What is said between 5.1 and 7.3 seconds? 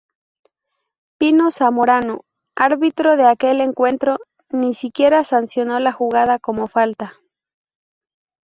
sancionó la jugada como falta.